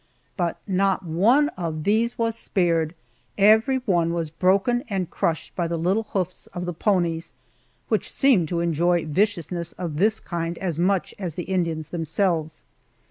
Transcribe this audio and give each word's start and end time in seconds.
But 0.35 0.57
not 0.67 1.05
one 1.05 1.49
of 1.49 1.83
these 1.83 2.17
was 2.17 2.35
spared 2.35 2.95
every 3.37 3.77
one 3.85 4.15
was 4.15 4.31
broken 4.31 4.83
and 4.89 5.07
crushed 5.11 5.55
by 5.55 5.67
the 5.67 5.77
little 5.77 6.05
hoofs 6.09 6.47
of 6.47 6.65
the 6.65 6.73
ponies, 6.73 7.33
which 7.87 8.11
seem 8.11 8.47
to 8.47 8.61
enjoy 8.61 9.05
viciousness 9.05 9.73
of 9.73 9.97
this 9.97 10.19
kind 10.19 10.57
as 10.57 10.79
much 10.79 11.13
as 11.19 11.35
the 11.35 11.43
Indians 11.43 11.89
themselves. 11.89 12.63